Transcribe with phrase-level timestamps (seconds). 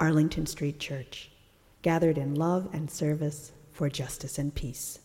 [0.00, 1.30] Arlington Street Church,
[1.82, 4.98] gathered in love and service for justice and peace.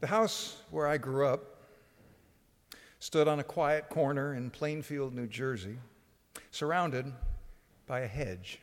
[0.00, 1.62] The house where I grew up
[2.98, 5.78] stood on a quiet corner in Plainfield, New Jersey,
[6.50, 7.12] surrounded
[7.86, 8.58] by a hedge.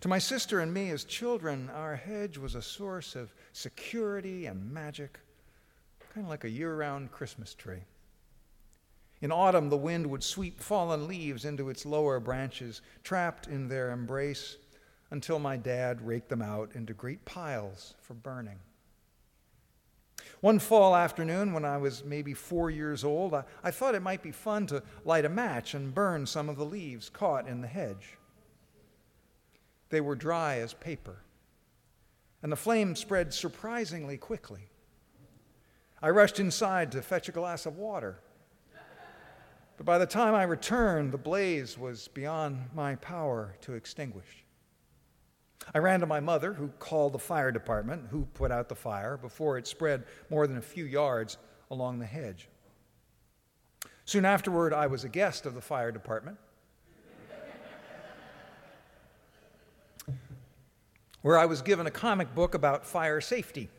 [0.00, 4.70] To my sister and me as children, our hedge was a source of security and
[4.70, 5.18] magic,
[6.12, 7.82] kind of like a year round Christmas tree.
[9.20, 13.90] In autumn, the wind would sweep fallen leaves into its lower branches, trapped in their
[13.90, 14.56] embrace,
[15.10, 18.58] until my dad raked them out into great piles for burning.
[20.40, 24.22] One fall afternoon, when I was maybe four years old, I, I, thought it might
[24.22, 27.66] be fun to light a match and burn some of the leaves caught in the
[27.66, 28.16] hedge.
[29.90, 31.18] They were dry as paper,
[32.42, 34.70] and the flame spread surprisingly quickly.
[36.00, 38.20] I rushed inside to fetch a glass of water.
[39.80, 44.44] But by the time I returned, the blaze was beyond my power to extinguish.
[45.72, 49.16] I ran to my mother, who called the fire department, who put out the fire
[49.16, 51.38] before it spread more than a few yards
[51.70, 52.50] along the hedge.
[54.04, 56.36] Soon afterward, I was a guest of the fire department,
[61.22, 63.70] where I was given a comic book about fire safety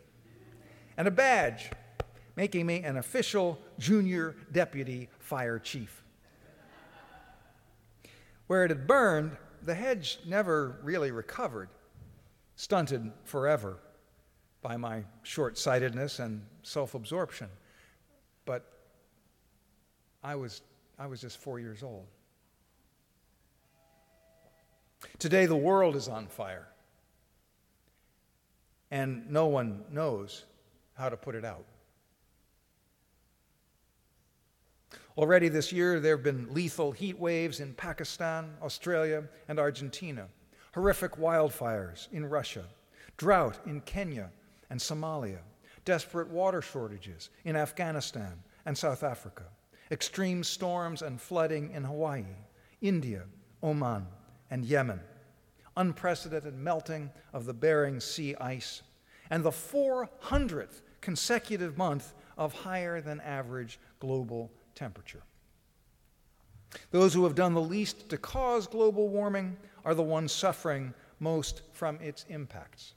[0.97, 1.69] and a badge
[2.41, 6.01] making me an official junior deputy fire chief.
[8.47, 11.69] Where it had burned, the hedge never really recovered,
[12.55, 13.77] stunted forever
[14.63, 17.47] by my short sightedness and self absorption.
[18.45, 18.65] But
[20.23, 20.63] I was,
[20.97, 22.07] I was just four years old.
[25.19, 26.67] Today, the world is on fire,
[28.89, 30.45] and no one knows
[30.95, 31.65] how to put it out.
[35.17, 40.27] Already this year, there have been lethal heat waves in Pakistan, Australia, and Argentina,
[40.73, 42.65] horrific wildfires in Russia,
[43.17, 44.29] drought in Kenya
[44.69, 45.39] and Somalia,
[45.83, 49.43] desperate water shortages in Afghanistan and South Africa,
[49.91, 52.23] extreme storms and flooding in Hawaii,
[52.81, 53.23] India,
[53.61, 54.07] Oman,
[54.49, 55.01] and Yemen,
[55.75, 58.81] unprecedented melting of the Bering Sea ice,
[59.29, 65.23] and the 400th consecutive month of higher than average global temperature.
[66.91, 71.63] Those who have done the least to cause global warming are the ones suffering most
[71.73, 72.93] from its impacts.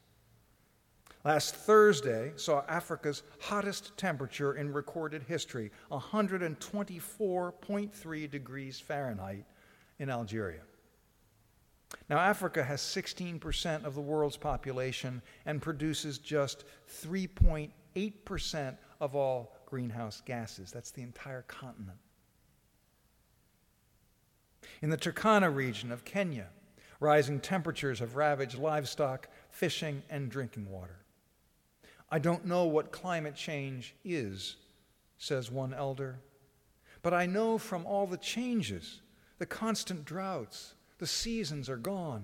[1.24, 9.46] Last Thursday saw Africa's hottest temperature in recorded history, 124.3 degrees Fahrenheit
[9.98, 10.60] in Algeria.
[12.10, 20.22] Now, Africa has 16% of the world's population and produces just 3.8% of all greenhouse
[20.24, 20.70] gases.
[20.70, 21.98] That's the entire continent.
[24.80, 26.46] In the Turkana region of Kenya,
[27.00, 31.00] rising temperatures have ravaged livestock, fishing, and drinking water.
[32.08, 34.54] I don't know what climate change is,
[35.18, 36.20] says one elder,
[37.02, 39.00] but I know from all the changes,
[39.38, 42.22] the constant droughts, the seasons are gone.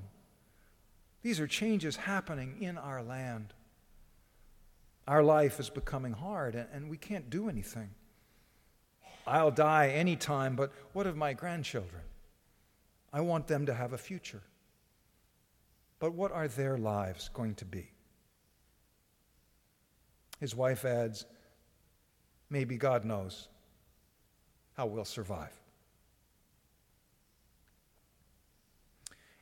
[1.22, 3.54] These are changes happening in our land.
[5.08, 7.90] Our life is becoming hard and, and we can't do anything.
[9.26, 12.02] I'll die anytime, but what of my grandchildren?
[13.12, 14.42] I want them to have a future.
[15.98, 17.90] But what are their lives going to be?
[20.38, 21.26] His wife adds,
[22.48, 23.48] Maybe God knows
[24.74, 25.52] how we'll survive.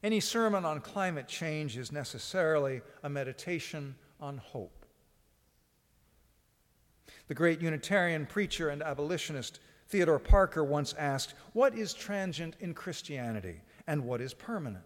[0.03, 4.78] Any sermon on climate change is necessarily a meditation on hope.
[7.29, 13.61] The great Unitarian preacher and abolitionist Theodore Parker once asked, What is transient in Christianity
[13.87, 14.85] and what is permanent?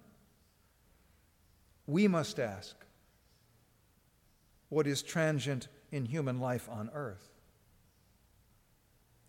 [1.86, 2.76] We must ask,
[4.68, 7.30] What is transient in human life on earth?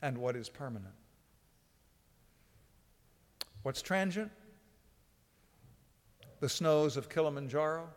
[0.01, 0.93] And what is permanent?
[3.61, 4.31] What's transient?
[6.39, 7.87] The snows of Kilimanjaro,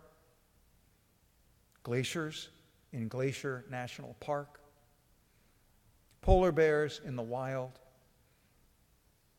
[1.82, 2.50] glaciers
[2.92, 4.60] in Glacier National Park,
[6.26, 7.78] polar bears in the wild,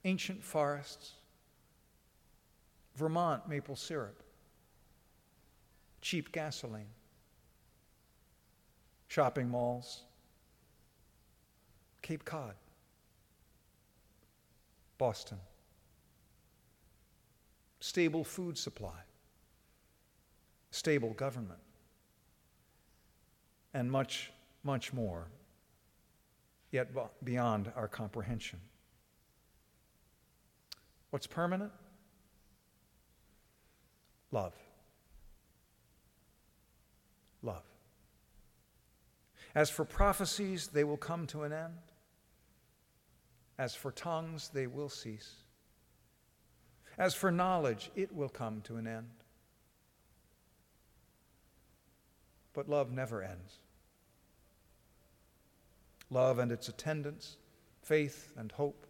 [0.06, 1.16] ancient forests,
[2.96, 4.24] Vermont maple syrup,
[6.00, 6.88] cheap gasoline,
[9.10, 10.04] shopping malls,
[12.02, 12.54] Cape Cod,
[14.98, 15.40] Boston,
[17.82, 19.02] stable food supply,
[20.72, 21.60] stable government,
[23.74, 24.32] and much,
[24.64, 25.28] much more,
[26.78, 26.90] yet
[27.24, 28.60] beyond our comprehension.
[31.10, 31.72] What's permanent?
[34.32, 34.54] Love.
[37.42, 37.64] Love.
[39.56, 41.74] As for prophecies, they will come to an end.
[43.58, 45.32] As for tongues, they will cease.
[47.00, 49.08] As for knowledge, it will come to an end.
[52.54, 53.58] But love never ends.
[56.10, 57.38] Love and its attendants,
[57.82, 58.86] faith and hope.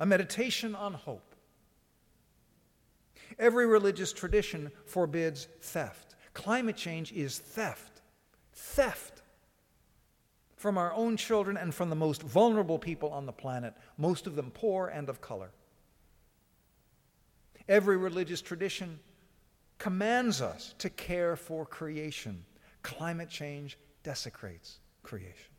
[0.00, 1.34] A meditation on hope.
[3.38, 6.14] Every religious tradition forbids theft.
[6.34, 8.02] Climate change is theft.
[8.52, 9.22] Theft
[10.56, 14.36] from our own children and from the most vulnerable people on the planet, most of
[14.36, 15.50] them poor and of color.
[17.68, 18.98] Every religious tradition
[19.78, 22.44] commands us to care for creation.
[22.82, 25.52] Climate change desecrates creation.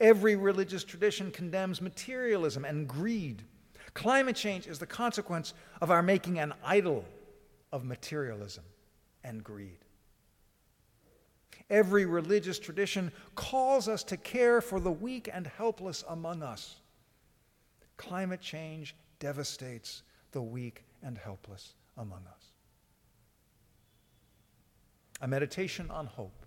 [0.00, 3.42] Every religious tradition condemns materialism and greed.
[3.92, 5.52] Climate change is the consequence
[5.82, 7.04] of our making an idol
[7.72, 8.64] of materialism
[9.24, 9.78] and greed.
[11.68, 16.76] Every religious tradition calls us to care for the weak and helpless among us.
[17.96, 20.02] Climate change devastates
[20.32, 22.44] the weak and helpless among us.
[25.20, 26.41] A meditation on hope.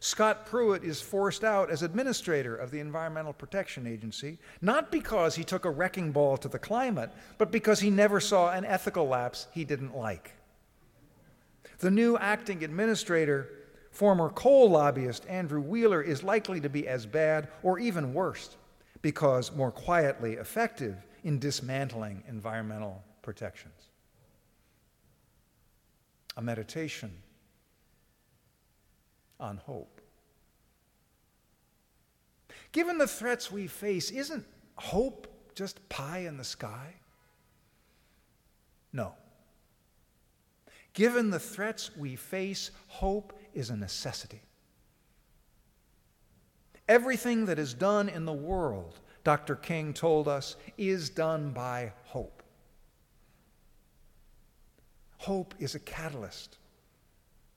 [0.00, 5.44] Scott Pruitt is forced out as administrator of the Environmental Protection Agency, not because he
[5.44, 9.46] took a wrecking ball to the climate, but because he never saw an ethical lapse
[9.52, 10.32] he didn't like.
[11.78, 13.48] The new acting administrator,
[13.90, 18.56] former coal lobbyist Andrew Wheeler, is likely to be as bad or even worse
[19.02, 23.90] because more quietly effective in dismantling environmental protections.
[26.36, 27.12] A meditation
[29.38, 30.00] on hope.
[32.72, 34.46] Given the threats we face, isn't
[34.76, 36.94] hope just pie in the sky?
[38.92, 39.14] No.
[40.94, 44.42] Given the threats we face, hope is a necessity.
[46.88, 49.56] Everything that is done in the world, Dr.
[49.56, 52.42] King told us, is done by hope.
[55.18, 56.58] Hope is a catalyst,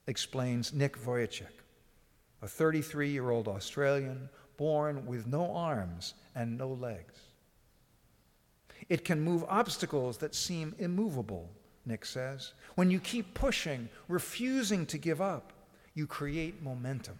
[0.06, 1.64] explains Nick Vujicic,
[2.42, 7.20] a 33 year old Australian born with no arms and no legs.
[8.88, 11.50] It can move obstacles that seem immovable
[11.86, 12.52] Nick says.
[12.74, 15.52] When you keep pushing, refusing to give up,
[15.94, 17.18] you create momentum.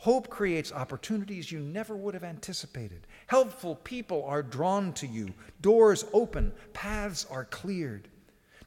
[0.00, 3.06] Hope creates opportunities you never would have anticipated.
[3.26, 8.08] Helpful people are drawn to you, doors open, paths are cleared.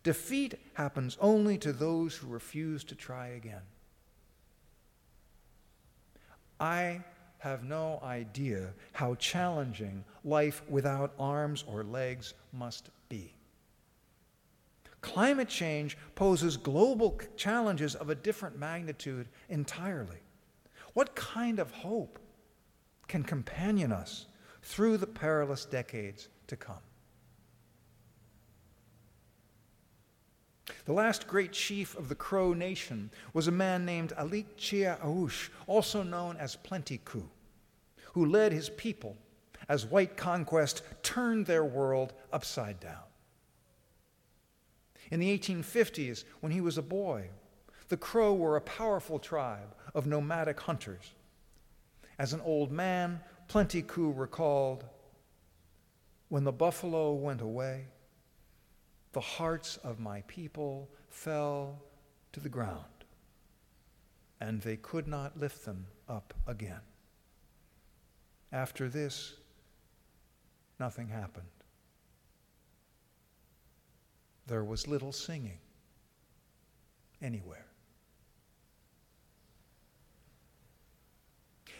[0.03, 3.61] Defeat happens only to those who refuse to try again.
[6.61, 7.03] I
[7.39, 13.33] have no idea how challenging life without arms or legs must be.
[15.01, 20.19] Climate change poses global challenges of a different magnitude entirely.
[20.93, 22.19] What kind of hope
[23.07, 24.27] can companion us
[24.61, 26.83] through the perilous decades to come?
[30.91, 35.47] The last great chief of the Crow Nation was a man named Alik Chia Aush,
[35.65, 37.31] also known as Plenty Coups,
[38.11, 39.15] who led his people
[39.69, 43.05] as white conquest turned their world upside down.
[45.11, 47.29] In the 1850s, when he was a boy,
[47.87, 51.13] the Crow were a powerful tribe of nomadic hunters.
[52.19, 54.83] As an old man, Plenty Coups recalled
[56.27, 57.85] When the buffalo went away,
[59.13, 61.81] the hearts of my people fell
[62.33, 62.85] to the ground,
[64.39, 66.81] and they could not lift them up again.
[68.51, 69.35] After this,
[70.79, 71.47] nothing happened
[74.51, 75.59] there was little singing
[77.21, 77.65] anywhere.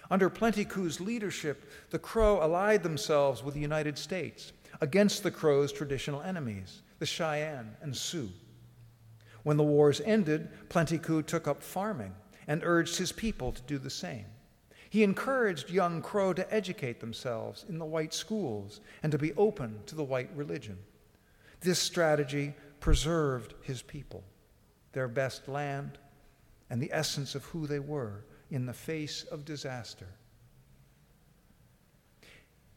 [0.09, 5.73] Under Plenty Coups' leadership, the Crow allied themselves with the United States against the Crow's
[5.73, 8.29] traditional enemies, the Cheyenne and Sioux.
[9.41, 12.13] When the wars ended, Plenty Coups took up farming
[12.47, 14.27] and urged his people to do the same.
[14.87, 19.79] He encouraged young Crow to educate themselves in the white schools and to be open
[19.87, 20.77] to the white religion.
[21.61, 24.23] This strategy preserved his people,
[24.91, 25.97] their best land,
[26.69, 30.05] and the essence of who they were in the face of disaster.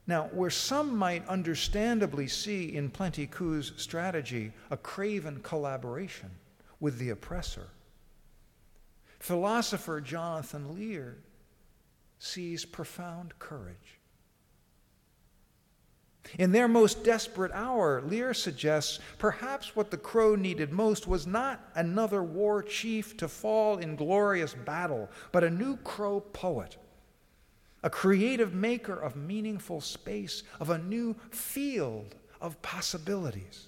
[0.06, 6.30] Now, where some might understandably see in Plenty Coups' strategy a craven collaboration
[6.78, 7.68] with the oppressor,
[9.18, 11.16] philosopher Jonathan Lear
[12.18, 13.98] sees profound courage.
[16.38, 21.60] In their most desperate hour, Lear suggests perhaps what the Crow needed most was not
[21.74, 26.76] another war chief to fall in glorious battle, but a new Crow poet,
[27.84, 33.66] a creative maker of meaningful space, of a new field of possibilities.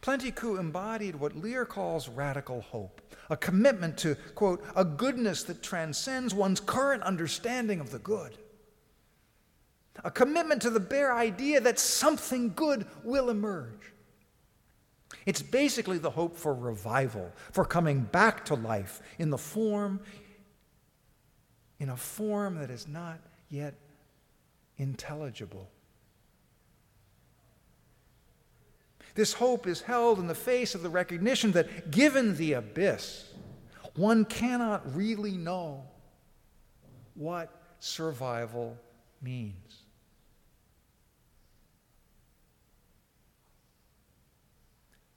[0.00, 5.64] Plenty Coups embodied what Lear calls radical hope, a commitment to, quote, a goodness that
[5.64, 8.38] transcends one's current understanding of the good,
[10.04, 13.92] a commitment to the bare idea that something good will emerge.
[15.24, 20.00] It's basically the hope for revival, for coming back to life in the form,
[21.78, 23.18] in a form that is not
[23.50, 23.74] yet
[24.78, 25.68] intelligible.
[29.14, 33.32] This hope is held in the face of the recognition that, given the abyss,
[33.94, 35.84] one cannot really know
[37.14, 38.76] what survival
[39.22, 39.82] means.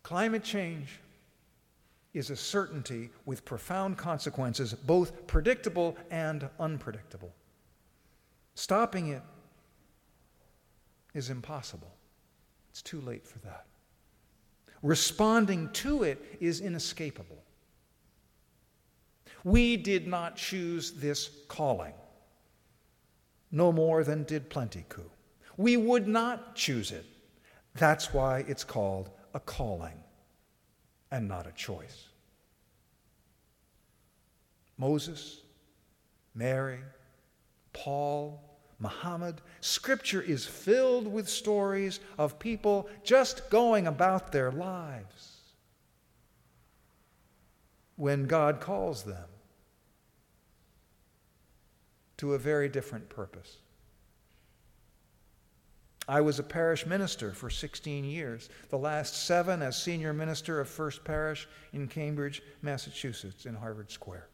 [0.01, 0.99] Climate change
[2.13, 7.33] is a certainty with profound consequences, both predictable and unpredictable.
[8.55, 9.21] Stopping it
[11.13, 11.95] is impossible.
[12.71, 13.65] It's too late for that.
[14.81, 17.43] Responding to it is inescapable.
[19.43, 21.93] We did not choose this calling,
[23.51, 25.15] no more than did Plenty Coups.
[25.57, 27.05] We would not choose it.
[27.75, 29.97] That's why it's called a calling
[31.11, 32.07] and not a choice.
[34.77, 35.41] Moses,
[36.33, 36.79] Mary,
[37.73, 38.41] Paul,
[38.79, 45.37] Muhammad, Scripture is filled with stories of people just going about their lives
[47.97, 49.27] when God calls them
[52.15, 53.57] to a very different purpose.
[56.09, 60.67] I was a parish minister for 16 years, the last seven as senior minister of
[60.67, 64.27] First Parish in Cambridge, Massachusetts, in Harvard Square.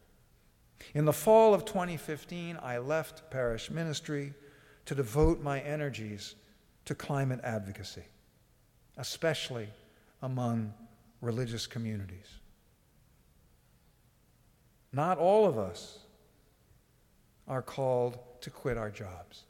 [0.94, 4.32] In the fall of 2015, I left parish ministry
[4.86, 6.36] to devote my energies
[6.86, 8.04] to climate advocacy,
[8.96, 9.68] especially
[10.22, 10.72] among
[11.20, 12.40] religious communities.
[14.94, 15.98] Not all of us
[17.46, 19.44] are called to quit our jobs,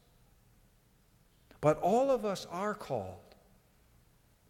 [1.60, 3.34] but all of us are called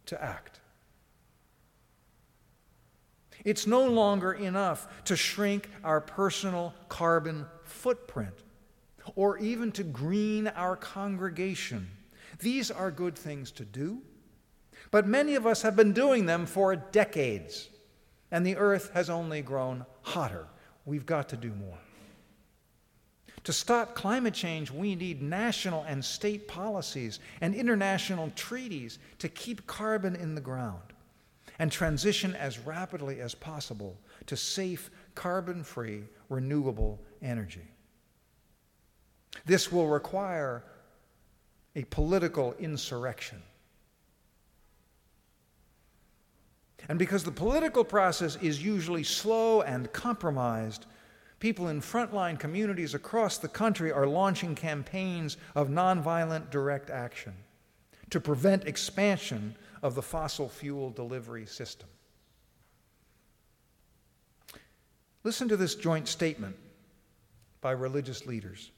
[0.06, 0.60] to act.
[3.44, 8.34] It's no longer enough to shrink our personal carbon footprint
[9.14, 11.88] or even to green our congregation.
[12.40, 14.02] These are good things to do,
[14.90, 17.68] but many of us have been doing them for decades,
[18.30, 20.46] and the earth has only grown hotter.
[20.84, 21.78] We've got to do more.
[23.46, 29.68] To stop climate change, we need national and state policies and international treaties to keep
[29.68, 30.82] carbon in the ground
[31.60, 37.70] and transition as rapidly as possible to safe, carbon free, renewable energy.
[39.44, 40.64] This will require
[41.76, 43.40] a political insurrection.
[46.88, 50.86] And because the political process is usually slow and compromised,
[51.38, 57.34] people in frontline communities across the country are launching campaigns of nonviolent direct action
[58.10, 61.88] to prevent expansion of the fossil fuel delivery system.
[65.24, 66.56] Listen to this joint statement
[67.60, 68.70] by religious leaders.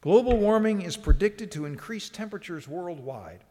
[0.00, 3.44] Global warming is predicted to increase temperatures worldwide,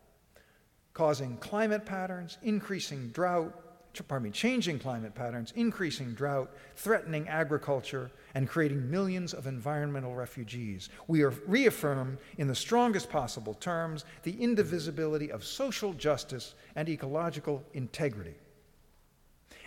[0.93, 3.53] causing climate patterns, increasing drought,
[4.01, 10.89] pardon me, changing climate patterns, increasing drought, threatening agriculture, and creating millions of environmental refugees.
[11.07, 18.33] We reaffirm in the strongest possible terms the indivisibility of social justice and ecological integrity.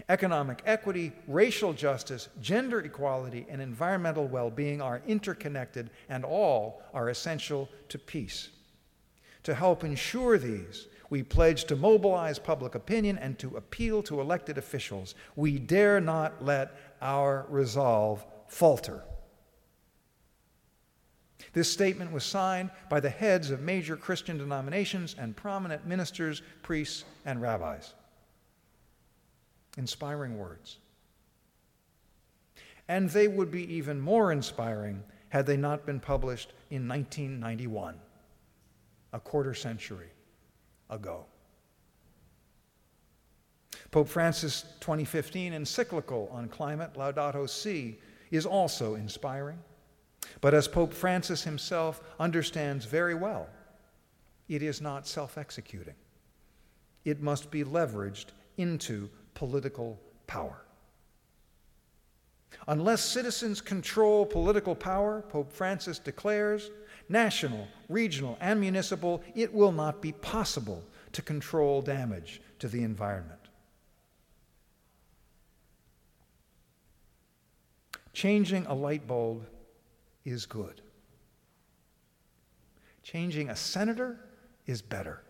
[0.08, 7.08] Economic equity, racial justice, gender equality, and environmental well being are interconnected and all are
[7.08, 8.50] essential to peace.
[9.44, 14.58] To help ensure these, we pledge to mobilize public opinion and to appeal to elected
[14.58, 15.14] officials.
[15.36, 19.02] We dare not let our resolve falter.
[21.52, 27.04] This statement was signed by the heads of major Christian denominations and prominent ministers, priests,
[27.24, 27.94] and rabbis.
[29.78, 30.78] Inspiring words.
[32.88, 37.96] And they would be even more inspiring had they not been published in 1991,
[39.12, 40.08] a quarter century
[40.90, 41.26] ago.
[43.90, 47.98] Pope Francis' 2015 encyclical on climate, Laudato Si,
[48.30, 49.58] is also inspiring.
[50.40, 53.48] But as Pope Francis himself understands very well,
[54.48, 55.94] it is not self executing.
[57.04, 58.26] It must be leveraged
[58.58, 60.62] into political power.
[62.68, 66.70] Unless citizens control political power, Pope Francis declares,
[67.08, 70.82] national, regional, and municipal, it will not be possible
[71.12, 73.40] to control damage to the environment.
[78.12, 79.46] Changing a light bulb
[80.24, 80.80] is good.
[83.02, 84.18] Changing a senator
[84.66, 85.22] is better.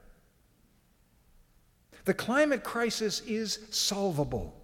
[2.04, 4.56] The climate crisis is solvable.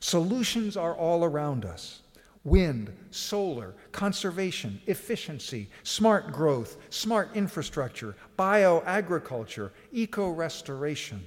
[0.00, 2.00] Solutions are all around us
[2.48, 11.24] wind, solar, conservation, efficiency, smart growth, smart infrastructure, bioagriculture, eco restoration.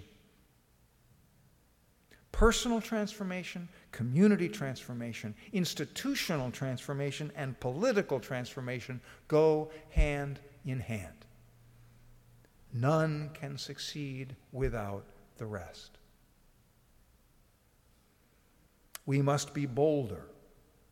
[2.31, 11.25] Personal transformation, community transformation, institutional transformation, and political transformation go hand in hand.
[12.73, 15.03] None can succeed without
[15.37, 15.97] the rest.
[19.05, 20.23] We must be bolder,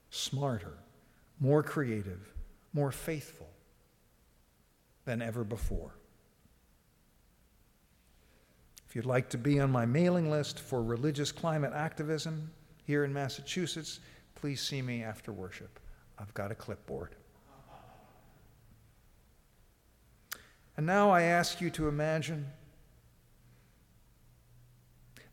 [0.10, 0.74] smarter,
[1.40, 2.34] more creative,
[2.74, 3.50] more faithful
[5.06, 5.96] than ever before.
[8.88, 12.52] If you'd like to be on my mailing list for religious climate activism
[12.86, 14.00] here in Massachusetts,
[14.36, 15.80] please see me after worship.
[16.18, 17.16] I've got a clipboard.
[20.76, 22.48] And now I ask you to imagine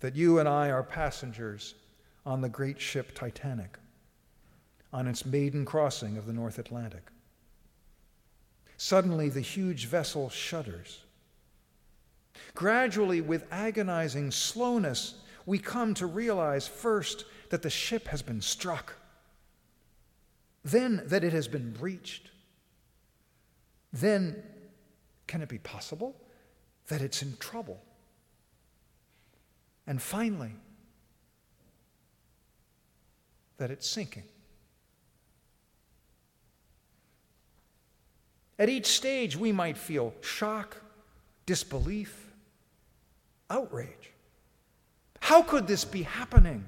[0.01, 1.75] that you and I are passengers
[2.27, 3.79] on the great ship Titanic
[4.97, 7.03] on its maiden crossing of the North Atlantic.
[8.79, 11.03] Suddenly, the huge vessel shudders.
[12.55, 18.95] Gradually, with agonizing slowness, we come to realize first that the ship has been struck,
[20.65, 22.31] then that it has been breached.
[23.93, 24.43] Then,
[25.27, 26.17] can it be possible
[26.89, 27.83] that it's in trouble?
[29.87, 30.53] And finally,
[33.59, 34.25] that it's sinking.
[38.59, 40.79] At each stage, we might feel shock,
[41.45, 42.33] disbelief,
[43.51, 44.13] outrage.
[45.21, 46.65] How could this be happening?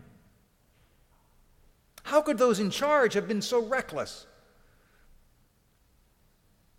[2.02, 4.26] How could those in charge have been so reckless?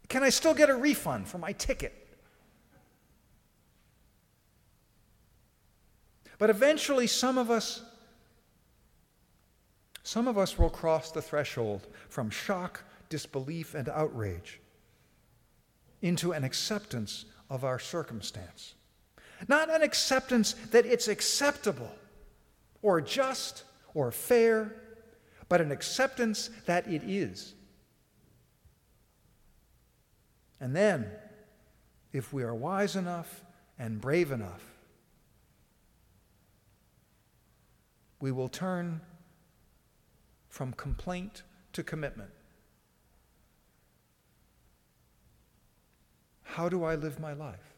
[0.09, 1.95] Can I still get a refund for my ticket?
[6.37, 7.83] But eventually, some of us,
[10.03, 14.59] some of us will cross the threshold from shock, disbelief, and outrage
[16.01, 18.75] into an acceptance of our circumstance.
[19.47, 21.91] Not an acceptance that it's acceptable
[22.81, 24.75] or just or fair,
[25.47, 27.53] but an acceptance that it is.
[30.59, 31.07] And then,
[32.11, 33.43] if we are wise enough
[33.77, 34.63] and brave enough,
[38.19, 38.99] we will turn
[40.49, 42.31] from complaint to commitment.
[46.59, 47.73] How do I live my life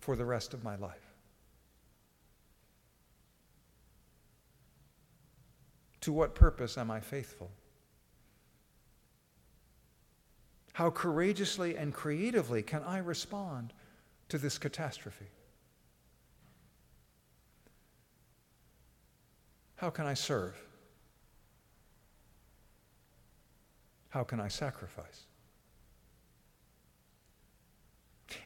[0.00, 1.14] for the rest of my life?
[6.00, 7.48] To what purpose am I faithful?
[10.72, 13.72] How courageously and creatively can I respond
[14.30, 15.30] to this catastrophe?
[19.76, 20.60] How can I serve?
[24.08, 25.26] How can I sacrifice?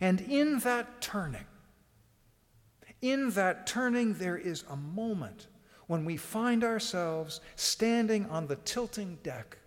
[0.01, 1.47] And in that turning,
[3.01, 5.47] in that turning, there is a moment
[5.87, 9.59] when we find ourselves standing on the tilting deck,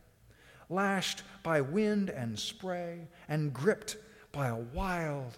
[0.69, 3.97] lashed by wind and spray, and gripped
[4.31, 5.37] by a wild,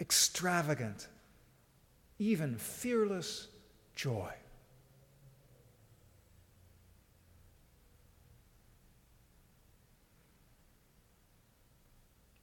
[0.00, 1.08] extravagant,
[2.18, 3.48] even fearless
[3.94, 4.32] joy.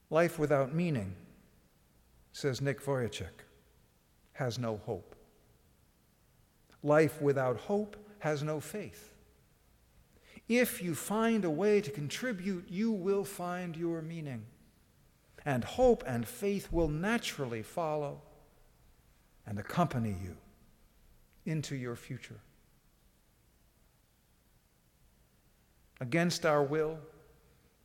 [0.09, 1.15] Life without meaning
[2.33, 3.45] says Nick Vujicic,
[4.33, 5.15] has no hope.
[6.83, 9.11] Life without hope has no faith.
[10.47, 14.45] If you find a way to contribute, you will find your meaning.
[15.45, 18.21] And hope and faith will naturally follow
[19.45, 20.37] and accompany you
[21.45, 22.39] into your future.
[25.99, 26.97] Against our will,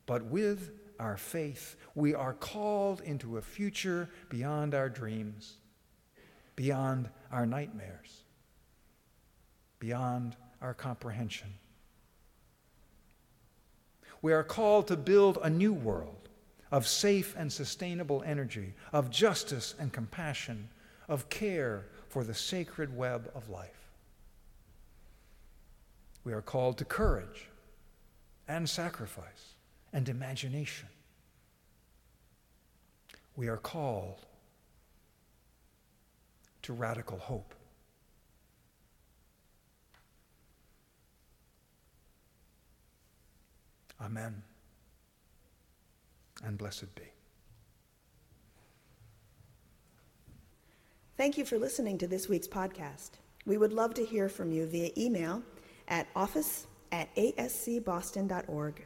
[0.06, 5.56] but with our faith, we are called into a future beyond our dreams,
[6.54, 8.22] beyond our nightmares,
[9.78, 11.48] beyond our comprehension.
[14.22, 16.28] We are called to build a new world
[16.70, 20.68] of safe and sustainable energy, of justice and compassion,
[21.08, 23.90] of care for the sacred web of life.
[26.24, 27.48] We are called to courage
[28.48, 29.55] and sacrifice
[29.96, 30.90] and imagination.
[33.34, 34.26] We are called
[36.60, 37.54] to radical hope.
[43.98, 44.42] Amen.
[46.44, 47.04] And blessed be.
[51.16, 53.12] Thank you for listening to this week's podcast.
[53.46, 55.42] We would love to hear from you via email
[55.88, 58.85] at office at ascboston.org